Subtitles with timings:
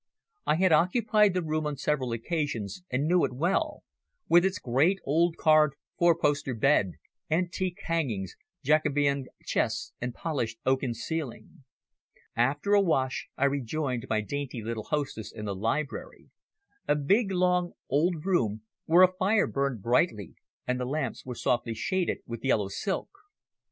[0.47, 3.83] I had occupied the room on several occasions, and knew it well,
[4.27, 6.93] with its great old carved four poster bed,
[7.29, 11.65] antique hangings, Jacobean chests and polished oaken ceiling.
[12.35, 16.31] After a wash I rejoined my dainty little hostess in the library
[16.87, 20.33] a big, long, old room, where a fire burned brightly
[20.65, 23.09] and the lamps were softly shaded with yellow silk.